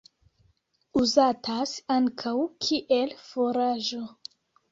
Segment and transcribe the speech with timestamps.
[1.01, 2.33] Uzatas ankaŭ
[2.67, 4.01] kiel furaĝo.